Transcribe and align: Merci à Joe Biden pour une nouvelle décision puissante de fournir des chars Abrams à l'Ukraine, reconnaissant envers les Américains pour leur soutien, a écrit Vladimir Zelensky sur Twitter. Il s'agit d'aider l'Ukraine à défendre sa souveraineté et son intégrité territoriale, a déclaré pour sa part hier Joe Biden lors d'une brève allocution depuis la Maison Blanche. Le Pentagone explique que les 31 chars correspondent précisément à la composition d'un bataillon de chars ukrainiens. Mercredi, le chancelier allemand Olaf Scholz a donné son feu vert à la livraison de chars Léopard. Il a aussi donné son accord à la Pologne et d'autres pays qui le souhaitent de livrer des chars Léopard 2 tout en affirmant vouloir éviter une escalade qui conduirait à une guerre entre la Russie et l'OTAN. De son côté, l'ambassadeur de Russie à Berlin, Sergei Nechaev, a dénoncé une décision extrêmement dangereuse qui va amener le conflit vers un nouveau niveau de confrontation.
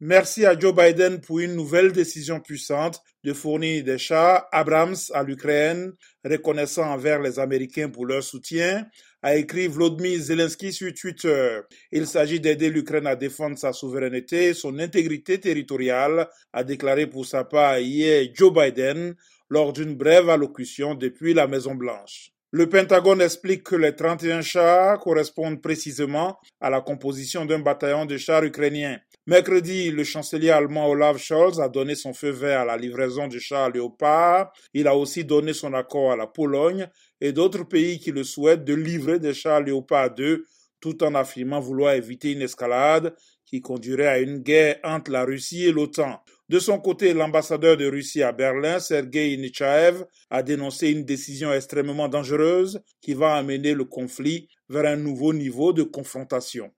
Merci 0.00 0.44
à 0.44 0.58
Joe 0.58 0.74
Biden 0.74 1.22
pour 1.22 1.40
une 1.40 1.54
nouvelle 1.54 1.90
décision 1.90 2.38
puissante 2.38 3.00
de 3.24 3.32
fournir 3.32 3.82
des 3.82 3.96
chars 3.96 4.46
Abrams 4.52 4.94
à 5.14 5.22
l'Ukraine, 5.22 5.94
reconnaissant 6.22 6.92
envers 6.92 7.22
les 7.22 7.38
Américains 7.38 7.88
pour 7.88 8.04
leur 8.04 8.22
soutien, 8.22 8.86
a 9.22 9.36
écrit 9.36 9.68
Vladimir 9.68 10.20
Zelensky 10.20 10.70
sur 10.70 10.92
Twitter. 10.92 11.60
Il 11.92 12.06
s'agit 12.06 12.40
d'aider 12.40 12.68
l'Ukraine 12.68 13.06
à 13.06 13.16
défendre 13.16 13.56
sa 13.56 13.72
souveraineté 13.72 14.48
et 14.48 14.54
son 14.54 14.78
intégrité 14.80 15.40
territoriale, 15.40 16.28
a 16.52 16.62
déclaré 16.62 17.06
pour 17.06 17.24
sa 17.24 17.44
part 17.44 17.78
hier 17.78 18.28
Joe 18.34 18.52
Biden 18.52 19.14
lors 19.48 19.72
d'une 19.72 19.94
brève 19.94 20.28
allocution 20.28 20.94
depuis 20.94 21.32
la 21.32 21.46
Maison 21.46 21.74
Blanche. 21.74 22.32
Le 22.52 22.68
Pentagone 22.68 23.20
explique 23.20 23.64
que 23.64 23.76
les 23.76 23.94
31 23.94 24.40
chars 24.40 25.00
correspondent 25.00 25.60
précisément 25.60 26.38
à 26.60 26.70
la 26.70 26.80
composition 26.80 27.44
d'un 27.44 27.58
bataillon 27.58 28.06
de 28.06 28.16
chars 28.16 28.44
ukrainiens. 28.44 28.98
Mercredi, 29.28 29.90
le 29.90 30.04
chancelier 30.04 30.50
allemand 30.50 30.88
Olaf 30.88 31.18
Scholz 31.18 31.58
a 31.58 31.68
donné 31.68 31.96
son 31.96 32.14
feu 32.14 32.30
vert 32.30 32.60
à 32.60 32.64
la 32.64 32.76
livraison 32.76 33.26
de 33.26 33.40
chars 33.40 33.70
Léopard. 33.70 34.52
Il 34.72 34.86
a 34.86 34.96
aussi 34.96 35.24
donné 35.24 35.52
son 35.52 35.74
accord 35.74 36.12
à 36.12 36.16
la 36.16 36.28
Pologne 36.28 36.86
et 37.20 37.32
d'autres 37.32 37.64
pays 37.64 37.98
qui 37.98 38.12
le 38.12 38.22
souhaitent 38.22 38.62
de 38.62 38.74
livrer 38.74 39.18
des 39.18 39.34
chars 39.34 39.62
Léopard 39.62 40.14
2 40.14 40.44
tout 40.80 41.02
en 41.02 41.16
affirmant 41.16 41.58
vouloir 41.58 41.94
éviter 41.94 42.30
une 42.30 42.42
escalade 42.42 43.16
qui 43.44 43.60
conduirait 43.60 44.06
à 44.06 44.20
une 44.20 44.38
guerre 44.38 44.78
entre 44.84 45.10
la 45.10 45.24
Russie 45.24 45.64
et 45.64 45.72
l'OTAN. 45.72 46.20
De 46.48 46.60
son 46.60 46.78
côté, 46.78 47.12
l'ambassadeur 47.12 47.76
de 47.76 47.86
Russie 47.86 48.22
à 48.22 48.30
Berlin, 48.30 48.78
Sergei 48.78 49.36
Nechaev, 49.36 50.04
a 50.30 50.44
dénoncé 50.44 50.90
une 50.90 51.04
décision 51.04 51.52
extrêmement 51.52 52.06
dangereuse 52.06 52.80
qui 53.00 53.14
va 53.14 53.34
amener 53.34 53.74
le 53.74 53.86
conflit 53.86 54.46
vers 54.68 54.86
un 54.86 54.96
nouveau 54.96 55.32
niveau 55.32 55.72
de 55.72 55.82
confrontation. 55.82 56.70